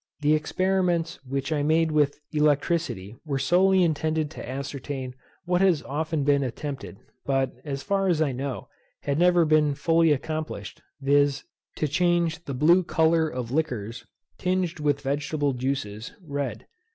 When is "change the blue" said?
11.87-12.83